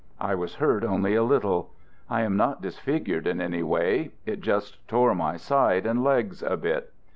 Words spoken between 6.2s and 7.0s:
a bit.